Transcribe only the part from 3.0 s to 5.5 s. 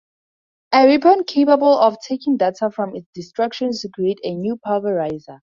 destruction to create a new Pulverizer.